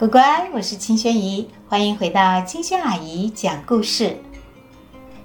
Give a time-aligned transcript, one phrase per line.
[0.00, 4.16] 乖乖，我是青萱姨，欢迎回到青萱阿姨讲故事。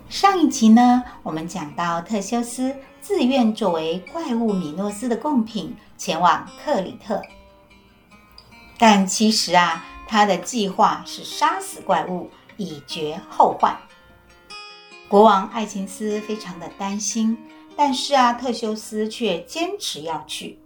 [0.09, 7.21] 上一集呢，我们讲到特修斯自愿作为怪物米诺斯的贡品前往克里特，
[8.77, 13.77] 但其实啊，他的计划是杀死怪物以绝后患。
[15.07, 17.37] 国王爱琴斯非常的担心，
[17.77, 20.59] 但是啊，特修斯却坚持要去。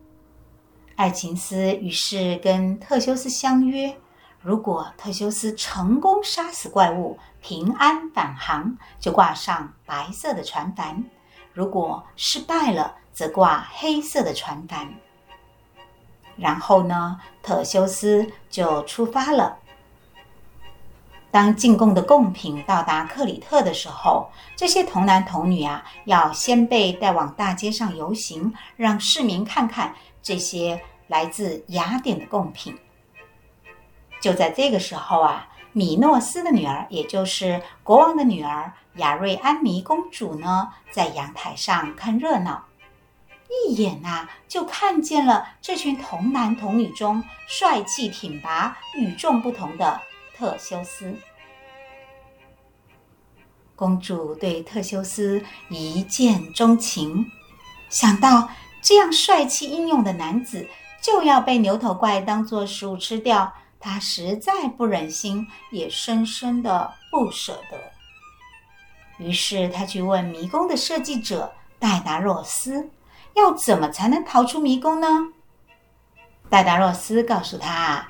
[0.99, 3.95] 爱琴斯于是跟特修斯相约，
[4.41, 11.01] 如果特修斯成功杀死怪物，平安返航，就挂上白色的船帆；
[11.53, 14.93] 如果失败了，则挂黑色的船帆。
[16.35, 19.57] 然后呢，特修斯就出发了。
[21.31, 32.79] 当进贡的贡品到达克里特的时候，这些童男童女啊，要先被带往大街上游行，让市民看看这些来自雅典的贡品。
[34.21, 42.65] 就在这个时候啊，米诺斯的女儿，也就是国王的女儿雅瑞安妮公主呢，在阳台上看热闹，
[43.67, 49.99] 一眼呐就看见了这群童男童女中帅气挺拔、与众不同的。
[50.35, 51.13] 特修斯
[53.75, 57.29] 公主对特修斯一见钟情，
[57.89, 58.49] 想到
[58.81, 60.65] 这样帅气英勇的男子
[61.01, 67.77] 就要被牛头怪当作食物吃掉，他实在不忍心，也深深的不舍得。
[69.17, 72.89] 于是他去问迷宫的设计者戴达洛斯，
[73.35, 75.07] 要怎么才能逃出迷宫呢？
[76.49, 78.07] 戴达洛斯告诉她。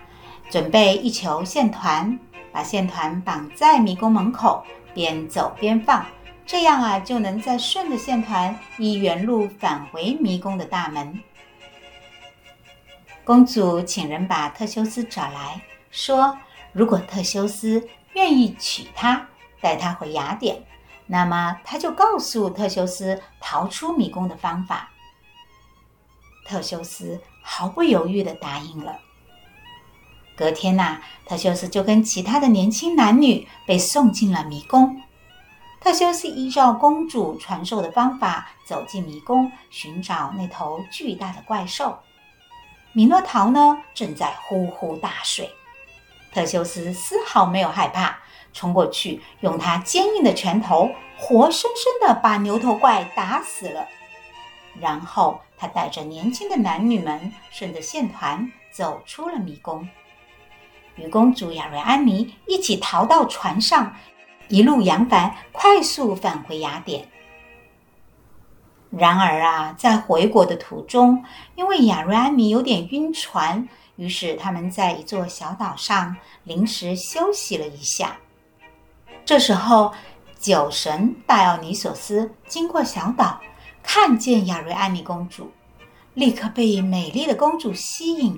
[0.50, 2.20] 准备一球线团，
[2.52, 4.66] 把线团绑在迷宫门口，
[4.96, 6.04] 边走边放，
[6.44, 11.20] 这样啊就能再顺着线团依原路返回迷宫的大门。
[13.30, 16.36] 公主请人把特修斯找来说
[16.74, 19.28] ：“如果特修斯愿意娶她，
[19.62, 20.66] 带她回雅典，
[21.06, 24.90] 那么她就告诉特修斯逃出迷宫的方法。”
[26.44, 28.98] 特修斯毫不犹豫地答应了。
[30.36, 35.00] 隔天呐、特修斯就跟其他的年轻男女被送进了迷宫。
[35.80, 42.00] 特修斯依照公主传授的方法走进迷宫，寻找那头巨大的怪兽。
[42.92, 45.50] 米诺陶呢，正在呼呼大睡。
[46.34, 48.18] 特修斯丝毫没有害怕，
[48.54, 53.88] 冲过去，用他坚硬的拳头活生生地把牛头怪打死了。
[54.80, 59.88] 然后他带着年轻的男女们顺着线团走出了迷宫。
[60.96, 63.96] 与公主雅瑞安妮一起逃到船上，
[64.48, 67.08] 一路扬帆，快速返回雅典。
[68.90, 71.24] 然而啊，在回国的途中，
[71.56, 73.68] 因为雅瑞安妮有点晕船，
[73.98, 78.18] 于是他们在一座小岛上临时休息了一下。
[79.24, 79.94] 这时候，
[80.40, 83.40] 酒神戴奥尼索斯经过小岛，
[83.84, 85.52] 看见雅瑞安妮公主，
[86.16, 88.36] 立刻被美丽的公主吸引，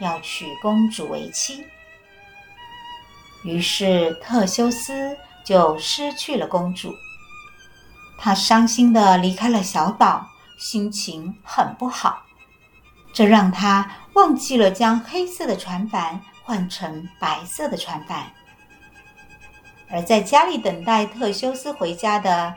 [0.00, 1.64] 要娶公主为妻。
[3.44, 6.92] 于是特修斯就失去了公主，
[8.24, 10.24] 他伤心地离开了小岛，
[10.56, 12.22] 心情很不好。
[13.12, 18.24] 这让他忘记了将黑色的船帆换成白色的船帆。
[19.90, 22.54] 而在家里等待特修斯回家的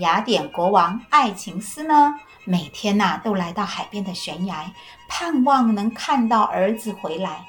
[0.00, 4.68] 雅典国王爱琴斯呢，每天呐都来到海边的悬崖，
[5.08, 7.46] 盼望能看到儿子回来。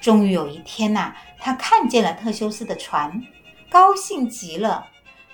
[0.00, 3.22] 终于有一天呐、他看见了特修斯的船，
[3.68, 4.86] 高兴极了。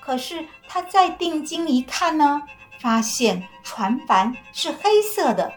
[0.04, 2.42] 可是他再定睛一看呢，
[2.80, 5.52] 发现船帆是黑色的。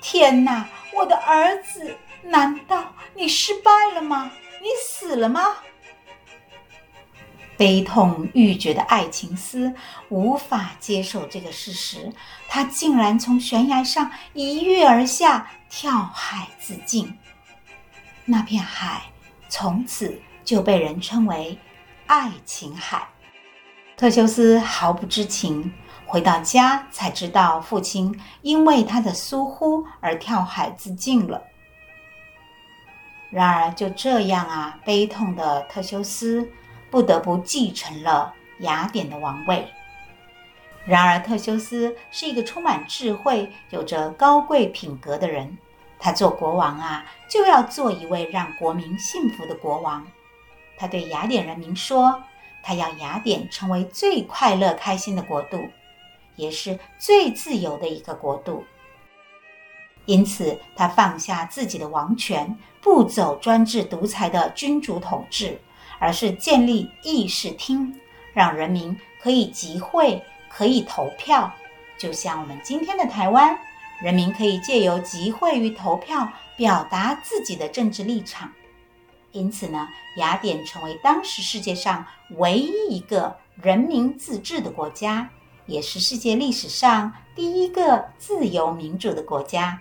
[0.00, 4.32] 天哪，我的儿子，难道你失败了吗？
[4.60, 5.42] 你死了吗？
[7.56, 9.74] 悲痛欲绝的爱情斯
[10.08, 12.12] 无法接受这个事实，
[12.48, 17.18] 他竟然从悬崖上一跃而下，跳海自尽。
[18.24, 19.02] 那片海
[19.48, 21.58] 从此就被人称为
[22.08, 23.06] 爱琴海。
[23.94, 25.70] 特修斯毫不知情，
[26.06, 31.42] 回到家才知道父亲因为他的疏忽而跳海自尽了。
[33.30, 36.50] 然而就这样啊，悲痛的特修斯
[36.90, 39.68] 不得不继承了雅典的王位。
[40.86, 45.58] 然而特修斯是一个充满智慧、有着高贵品格的人。
[45.98, 50.06] 他做国王啊，就要做一位让国民幸福的国王。
[50.78, 52.22] 他对雅典人民说
[52.62, 55.68] ：“他要雅典成为最快乐、开心的国度，
[56.36, 58.64] 也是最自由的一个国度。”
[60.06, 65.60] 因此他放下自己的王权，不走专制独裁的君主统治，
[65.98, 67.94] 而是建立议事厅，
[68.32, 71.52] 让人民可以集会，可以投票。
[71.98, 73.58] 就像我们今天的台湾，
[74.00, 76.26] 人民可以借由集会与投票
[76.56, 78.50] 表达自己的政治立场。
[79.32, 85.28] 因此呢，雅典成为当时世界上唯一一个人民自治的国家，
[85.66, 89.80] 也是世界历史上第一个自由民主的国家。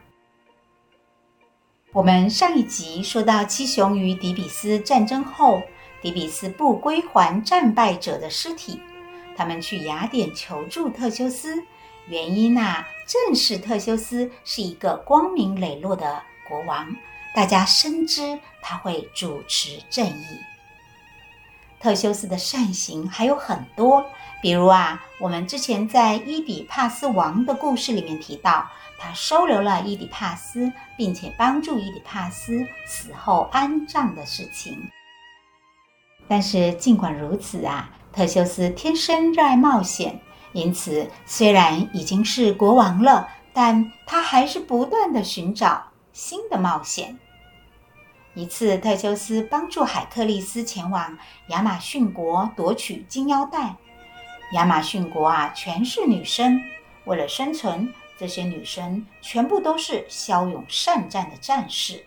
[1.94, 5.62] 我们上一集说到七雄与底比斯战争后，
[6.02, 8.80] 底比斯不归还战败者的尸体，
[9.36, 11.64] 他们去雅典求助特修斯。
[12.10, 16.96] 原因啊，正是特修斯是一个光明磊落的国王，
[17.36, 20.40] 大家深知他会主持正义。
[21.80, 24.04] 特修斯的善行还有很多，
[24.42, 34.90] 比如啊，我们之前在伊底帕斯王的故事里面提到，他收留了伊底帕斯，并且帮助伊底帕斯死后安葬的事情。
[36.28, 40.20] 但是尽管如此啊，特修斯天生热爱冒险。
[40.54, 45.87] 因此，虽然已经是国王了，但他还是不断地寻找
[46.18, 47.16] 新的冒险。
[48.34, 51.16] 一次，特修斯帮助海克利斯前往
[51.50, 53.76] 亚马逊国夺取金腰带。
[54.54, 56.60] 亚马逊国啊，全是女生，
[57.06, 62.04] 为了生存，这些女生全部都是骁勇善战的战士。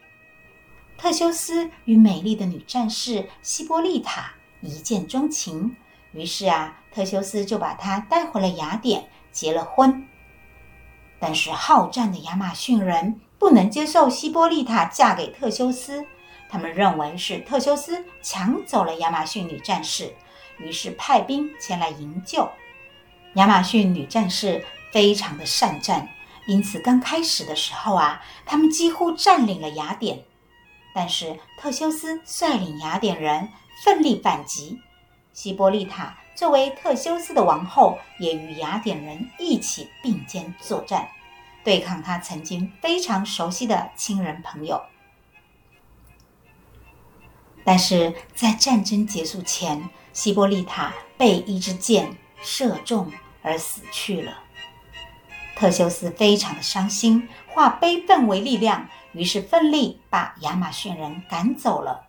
[0.98, 5.76] 特修斯与美丽的女战士希波利塔一见钟情。
[6.10, 10.04] 于是啊，特修斯就把她带回了雅典，结了婚。
[11.20, 16.04] 但是好战的亚马逊人不能接受希波利塔嫁给特修斯，
[16.50, 20.14] 他们认为是特修斯抢走了亚马逊女战士，
[20.58, 22.46] 于是派兵前来营救。
[23.36, 26.06] 亚马逊女战士非常的善战，
[26.46, 30.22] 因此刚开始的时候啊，他们几乎占领了雅典。
[30.94, 33.48] 但是特修斯率领雅典人
[33.82, 34.78] 奋力反击。
[35.32, 41.08] 希波利塔作为特修斯的王后，也与雅典人一起并肩作战，
[41.64, 44.82] 对抗他曾经非常熟悉的亲人朋友。
[47.64, 53.12] 但是在战争结束前，希波利塔被一支箭射中
[53.42, 54.38] 而死去了。
[55.54, 62.06] 特修斯非常的伤心，化悲愤为力量，于是奋力把亚马逊人赶走了。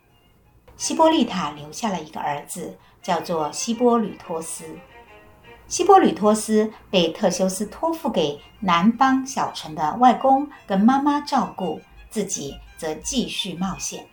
[0.77, 2.77] 希波利塔留下了一个儿子。
[3.01, 4.77] 叫做希波吕托斯。
[5.71, 11.79] 希波吕托斯被特修斯托付给南方小城的外公跟妈妈照顾，
[12.09, 14.05] 自己则继续冒险。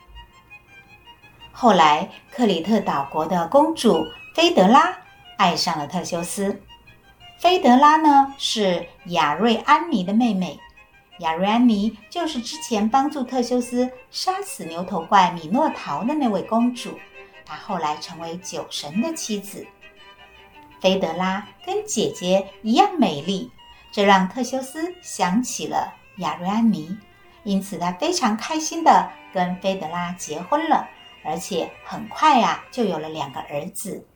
[1.50, 4.06] 后来，克里特岛国的公主
[4.36, 4.96] 菲德拉
[5.36, 6.62] 爱上了特修斯。
[7.40, 10.60] 菲德拉呢，是亚瑞安妮的妹妹，
[11.18, 16.96] 亚瑞安妮就是之前帮助特修斯杀死牛头怪米诺陶的那位公主。
[17.44, 19.66] 她后来成为酒神的妻子，
[20.80, 23.50] 菲德拉跟姐姐一样美丽，
[23.90, 26.96] 这让特修斯想起了亚瑞安妮，
[27.44, 30.88] 因此他非常开心地跟菲德拉结婚了，
[31.24, 34.06] 而且很快呀、就有了两个儿子。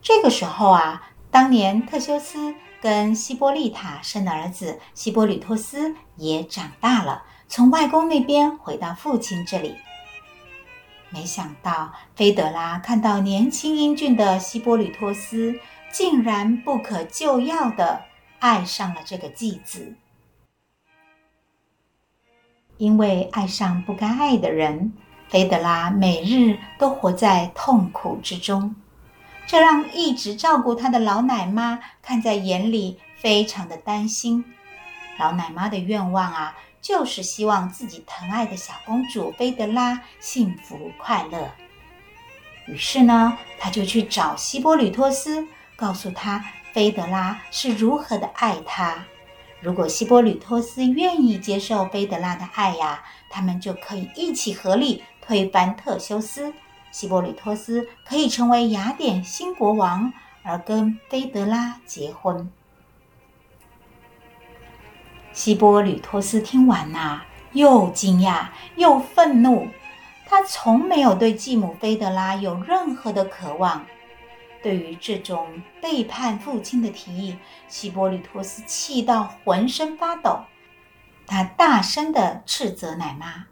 [0.00, 9.74] 这个时候啊，当年特修斯跟西波丽塔生的儿子西波吕托斯也长大了，从外公那边回到父亲这里。
[11.10, 15.58] 没想到，菲德拉看到年轻英俊的希波吕托斯，
[15.90, 18.02] 竟然不可救药地
[18.40, 19.94] 爱上了这个继子。
[22.76, 24.92] 因为爱上不该爱的人，
[25.28, 28.74] 菲德拉每日都活在痛苦之中，
[29.46, 34.44] 这让一直照顾他的老奶妈看在眼里，非常的担心。
[35.18, 36.54] 老奶妈的愿望啊。
[36.86, 41.50] 就是希望自己疼爱的小公主菲德拉幸福快乐。
[42.68, 49.04] 于是呢，他就去找希波吕托斯，告诉他菲德拉是如何的爱他。
[49.60, 56.54] 如果希波吕托斯愿意接受菲德拉的爱呀，他们就可以一起合力推翻特修斯，
[56.92, 60.12] 希波吕托斯可以成为雅典新国王，
[60.44, 62.48] 而跟菲德拉结婚。
[65.36, 67.20] 希波吕托斯听完呐、
[67.52, 69.68] 又惊讶又愤怒。
[70.24, 73.84] 他从没有对继母菲德拉有任何的渴望。
[74.62, 77.36] 对于这种背叛父亲的提议，
[77.68, 80.40] 希波吕托斯气到浑身发抖。
[81.26, 83.44] 他大声地斥责奶妈：“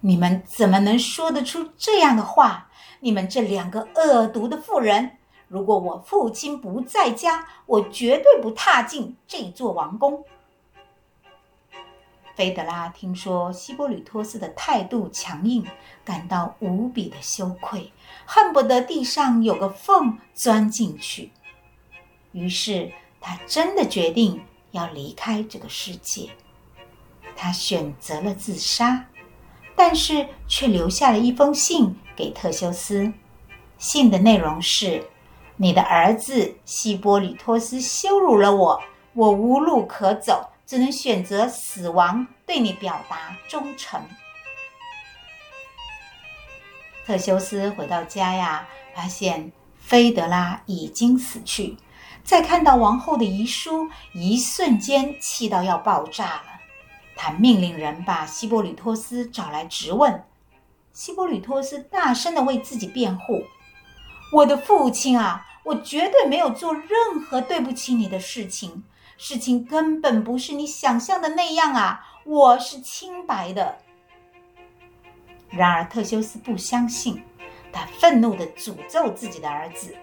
[0.00, 2.68] 你们怎么能说得出这样的话？
[2.98, 5.12] 你们这两个恶毒的妇人！
[5.46, 10.24] 如果我父亲不在家，我绝对不踏进这座王宫。”
[12.36, 15.66] 菲德拉听说希波吕托斯的态度强硬，
[16.04, 17.92] 感到无比的羞愧，
[18.24, 21.30] 恨不得地上有个缝钻进去。
[22.32, 26.30] 于是他真的决定要离开这个世界。
[27.36, 29.06] 他选择了自杀，
[29.74, 33.12] 但是却留下了一封信给特修斯。
[33.78, 35.06] 信的内容是
[35.56, 38.80] ：“你的儿子希波吕托斯羞辱了我，
[39.14, 44.00] 我无路可走，只能选择死亡，对你表达忠诚。”
[47.04, 49.50] 特修斯回到家呀，发现
[49.80, 51.76] 菲德拉已经死去。
[52.22, 56.60] 在看到王后的遗书，一瞬间气到要爆炸了。
[57.16, 60.24] 他命令人把希波吕托斯找来质问。
[60.92, 63.42] 希波吕托斯大声地为自己辩护
[64.32, 68.84] ：“我的父亲啊，我绝对没有做任何对不起你的事情，
[69.22, 73.76] 事情根本不是你想象的那样啊，我是清白的。”
[75.50, 77.22] 然而特修斯不相信，
[77.70, 79.94] 他愤怒地诅咒自己的儿子。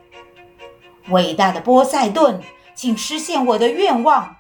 [1.10, 2.40] 伟大的波塞顿，
[2.76, 4.36] 请实现我的愿望，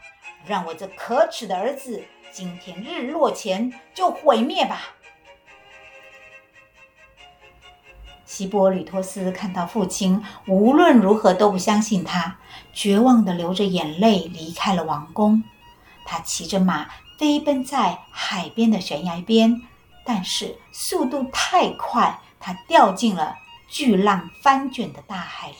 [0.45, 4.95] 让我这可耻的儿子今天日落前就毁灭吧！
[8.27, 12.37] 希波吕托斯看到父亲无论如何都不相信他，
[12.73, 15.41] 绝望地流着眼泪离开了王宫。
[16.05, 19.61] 他骑着马飞奔在海边的悬崖边，
[20.05, 23.33] 但是速度太快，他掉进了
[23.69, 25.55] 巨浪翻卷的大海里。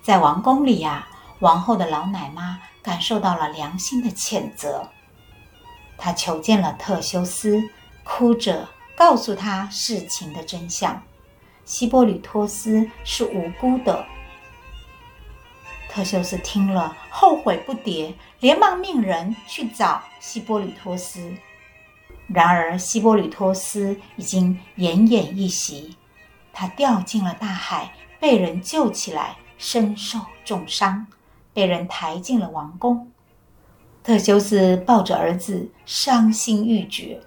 [0.00, 1.08] 在王宫里呀，
[1.40, 4.88] 王后的老奶妈感受到了良心的谴责。
[5.96, 7.60] 她求见了特修斯，
[8.04, 11.00] 哭着告诉他事情的真相：
[11.64, 14.04] 希波吕托斯是无辜的。
[15.88, 21.32] 特修斯听了，后悔不迭，连忙命人去找希波吕托斯。
[22.26, 25.96] 然而，希波吕托斯已经奄奄一息，
[26.52, 29.36] 他掉进了大海，被人救起来。
[29.58, 31.06] 身受重伤，
[31.52, 33.10] 被人抬进了王宫。
[34.04, 37.20] 特修斯抱着儿子，伤心欲绝。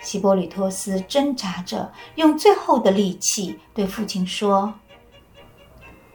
[0.00, 4.72] 希波吕托斯挣扎着，用最后的力气对父亲说：“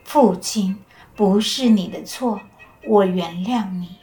[0.04, 0.84] 父亲，
[1.16, 2.40] 不是你的错，
[2.86, 3.98] 我原谅你。”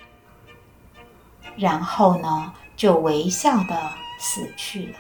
[1.57, 4.99] 然后呢，就微笑地死去了。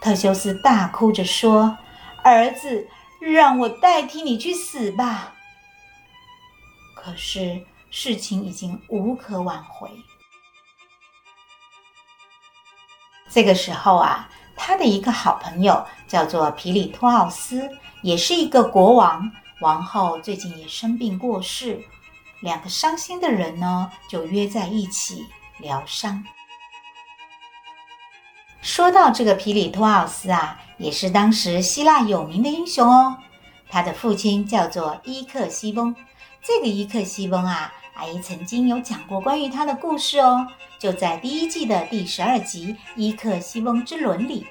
[0.00, 1.76] 特修斯大哭着说
[2.24, 2.88] ：“儿子。”
[3.24, 5.32] 让我代替你去死吧。
[6.96, 9.88] 可是事情已经无可挽回。
[13.32, 17.70] 这个时候啊，他的一个好朋友叫做皮里托奥斯，
[18.02, 19.32] 也是一个国王。
[19.60, 21.82] 王后最近也生病过世，
[22.40, 25.24] 两个伤心的人呢，就约在一起
[25.58, 26.22] 疗伤。
[28.60, 30.58] 说到这个皮里托奥斯啊。
[30.78, 33.16] 也是当时希腊有名的英雄哦。
[33.68, 35.94] 他的父亲叫做伊克西翁。
[36.42, 40.46] 这个伊克西翁啊，阿姨曾经有讲过关于他的故事哦，
[40.78, 44.46] 就在第一季的第十二集《伊克西翁之伦》里。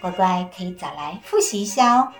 [0.00, 2.12] 乖乖可以找来复习一下哦。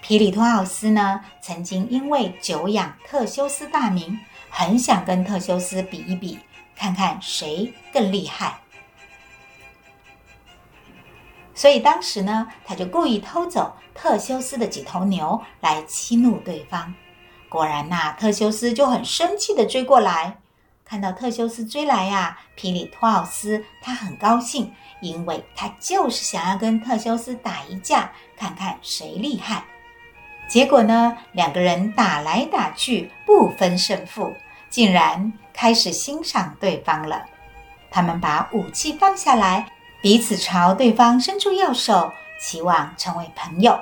[0.00, 6.38] 皮里托奥斯呢，曾经因为久仰特修斯大名，很想跟特修斯比一比，
[6.76, 8.60] 看看谁更厉害。
[11.54, 16.94] 所以当时呢，他就故意偷走特修斯的几头牛来激怒对方。
[17.48, 20.38] 果然呐，特修斯就很生气地追过来。
[20.84, 29.64] 看到特修斯追来呀，皮里托奥斯他很高兴，因为他就是想要跟特修斯打一架，看看谁厉害。
[30.48, 34.34] 结果呢，两个人打来打去，不分胜负，
[34.70, 37.24] 竟然开始欣赏对方了。
[37.90, 39.70] 他们把武器放下来。
[40.00, 43.78] 彼此朝对方伸出右手，期望成为朋友。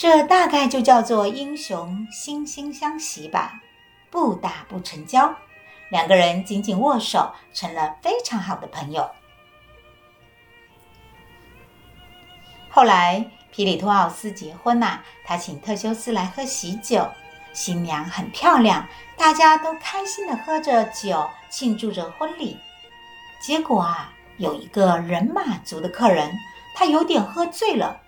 [0.00, 3.60] 这大概就叫做英雄惺惺相惜吧。
[4.08, 5.34] 不打不成交，
[5.90, 9.10] 两个人紧紧握手，成了非常好的朋友。
[12.70, 17.06] 后来，皮里托奥斯结婚呐，他请特修斯来喝喜酒，
[17.52, 18.88] 新娘很漂亮，
[19.18, 22.56] 大家都开心的喝着酒，庆祝着婚礼。
[23.38, 24.14] 结果啊。
[24.38, 26.32] 有一个人马族的客人，
[26.74, 28.00] 他有点喝醉了，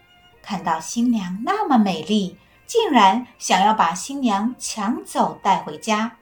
[0.42, 6.16] 看到新娘那么美丽，竟然想要把新娘抢走带回家。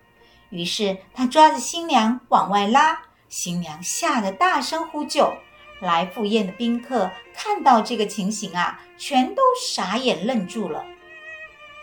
[0.51, 5.33] 于是他抓着新娘往外拉，新娘吓得大声呼救。
[5.81, 10.85] 来赴宴的宾客看到这个情形啊，全都傻眼愣住了。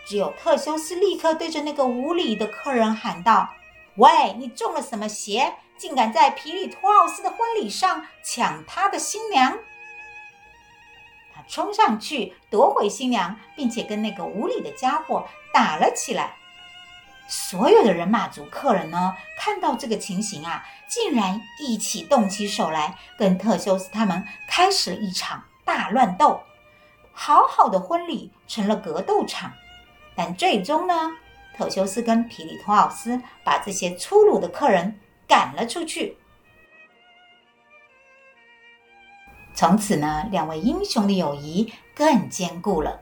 [0.06, 3.50] 只有特修斯立刻对着那个无礼的客人喊道
[3.98, 5.56] ：“喂，你中了什么邪？
[5.78, 9.58] 竟敢在皮里托奥斯的婚礼上抢他的新娘！
[11.48, 16.36] 冲上去夺回新娘，并且跟那个无礼的家伙打了起来。
[17.30, 26.42] 所有的人马族客人呢，看到这个情形啊，竟然一起动起手来，跟特修斯他们开始了一场大乱斗。
[27.12, 29.52] 好好的婚礼成了格斗场，
[30.16, 31.12] 但最终呢，
[31.58, 36.18] 特修斯跟皮里托奥斯把这些粗鲁的客人赶了出去。
[39.58, 43.00] 从此呢，两位英雄的友谊更坚固了。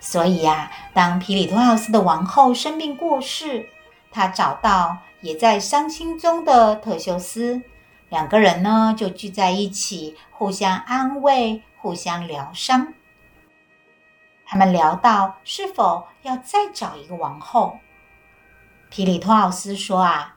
[0.00, 3.68] 所以呀，当皮里托奥斯的王后生病过世，
[4.12, 7.60] 他找到也在伤心中的特修斯，
[8.08, 12.94] 两个人呢就聚在一起，互相安慰，互相疗伤。
[14.46, 17.76] 他们聊到是否要再找一个王后。
[18.90, 20.36] 皮里托奥斯说：“啊，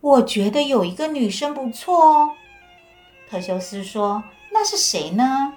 [0.00, 2.32] 我觉得有一个女生不错哦。”
[3.28, 5.54] 特修斯说：“那是谁呢？”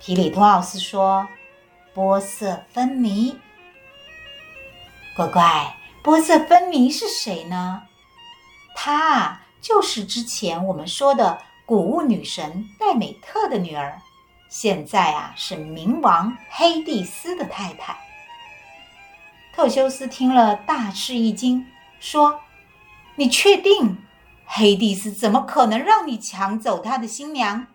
[0.00, 1.26] 皮里托奥斯说。
[1.94, 3.36] 波色芬尼，
[5.16, 7.82] 乖乖，波色芬尼是谁呢？
[8.76, 14.00] 她啊，就是之前我们说的谷物女神戴美特的女儿，
[14.48, 17.98] 现在啊是冥王黑帝斯的太太。
[19.52, 21.66] 特修斯听了大吃一惊，
[21.98, 22.40] 说
[23.16, 23.98] ：“你确定
[24.50, 27.66] 黑帝斯怎么可能让你抢走他的新娘？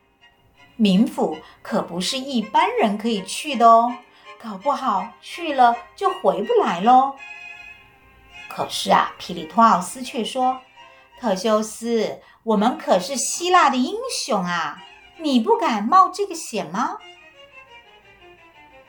[0.77, 3.95] 冥府可不是一般人可以去的哦。”
[4.43, 7.15] 搞不好去了就回不来喽。
[8.49, 10.59] 可是啊，皮里托奥斯却说
[11.17, 14.83] ：“特修斯，我们可是希腊的英雄啊，
[15.19, 16.97] 你不敢冒这个险吗？”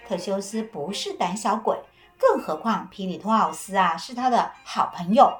[0.08, 1.78] 特修斯不是胆小鬼，
[2.18, 5.32] 更何况皮里托奥斯啊是他的好朋友，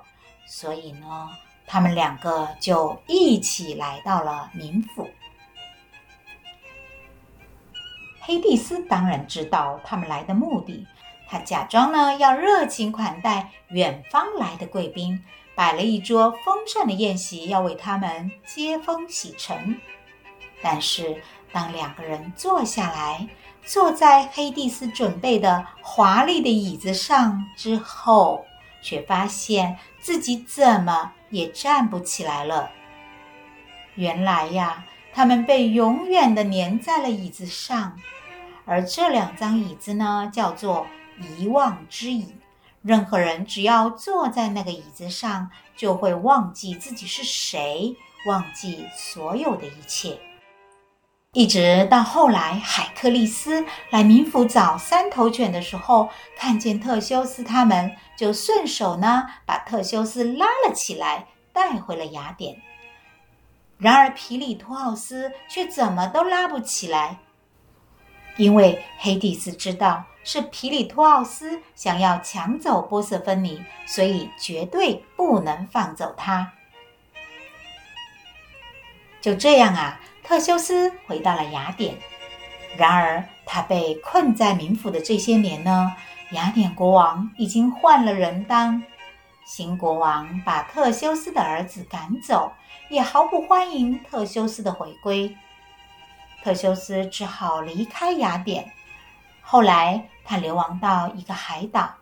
[0.47, 1.31] 所以呢，
[1.67, 5.09] 他们两个就一起来到了冥府。
[8.21, 10.87] 黑帝斯当然知道他们来的目的，
[11.29, 15.23] 他假装呢要热情款待远方来的贵宾，
[15.55, 19.79] 摆了一桌丰盛的宴席，要为他们接风洗尘。
[20.63, 21.21] 但是
[21.53, 23.29] 当两个人坐下来，
[23.63, 28.47] 坐在黑帝斯准备的华丽的椅子上之后，
[28.85, 32.71] 却发现自己怎么也站不起来了。
[33.95, 37.99] 原来呀，他们被永远的粘在了椅子上。
[38.67, 40.87] 而这两张椅子呢，叫做
[41.39, 42.35] 遗忘之椅。
[42.83, 50.19] 任何人只要坐在那个椅子上，就会忘记自己是谁，忘记所有的一切。
[51.35, 62.63] 一直到后来，海克力斯来冥府找三头犬的时候，看见特修斯他们，就顺手呢把特修斯拉了起来，带回了雅典。
[63.79, 67.19] 然而皮里托奥斯却怎么都拉不起来。
[68.37, 76.53] 因为黑帝斯知道是皮里托奥斯想要抢走波色芬尼，所以绝对不能放走他。
[79.21, 81.95] 就这样啊，特修斯回到了雅典。
[82.77, 85.95] 然而，他被困在冥府的这些年呢，
[86.31, 88.83] 雅典国王已经换了人当。
[89.45, 92.51] 新国王把特修斯的儿子赶走，
[92.89, 95.37] 也毫不欢迎特修斯的回归。
[96.43, 98.73] 特修斯只好离开雅典。
[99.43, 101.95] 后来，他流亡到一个海岛，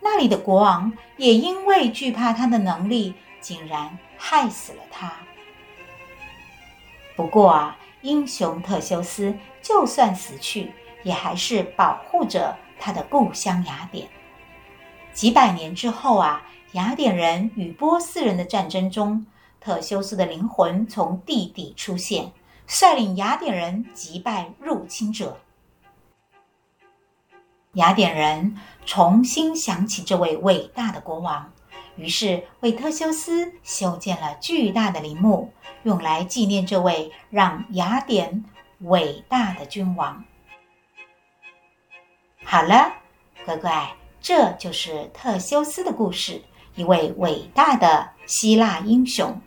[0.00, 5.12] 那里的国王也因为惧怕他的能力，竟然害死了他。
[7.18, 14.08] 不过啊，英雄特修斯就算死去，也还是保护着他的故乡雅典。
[15.12, 19.26] 几百年之后啊，雅典人与波斯人的战争中，
[19.60, 22.30] 特修斯的灵魂从地底出现。
[22.68, 25.40] 率领雅典人击败入侵者，
[27.72, 31.50] 雅典人重新想起这位伟大的国王，
[31.98, 38.44] 于是为特修斯修建了巨大的陵墓，用来纪念这位让雅典
[38.80, 40.24] 伟大的君王。
[42.44, 42.94] 好了，
[43.44, 46.40] 乖乖，这就是特修斯的故事，
[46.76, 49.38] 一位伟大的希腊英雄。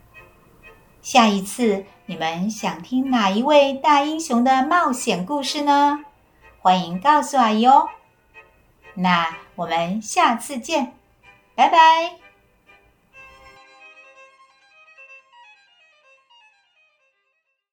[1.01, 1.85] 下一次。
[2.07, 6.03] 你们想听哪一位大英雄的冒险故事呢？
[6.59, 7.87] 欢迎告诉阿姨哦。
[8.95, 10.91] 那我们下次见，
[11.55, 12.20] 拜拜。